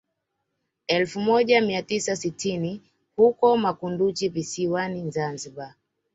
[0.87, 2.81] Elfu moja mia tisa sitini
[3.15, 5.73] huko makunduchi visiwani Zanzibari